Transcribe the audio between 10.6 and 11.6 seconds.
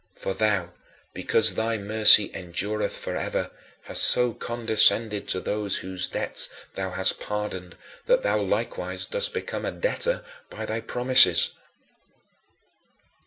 thy promises.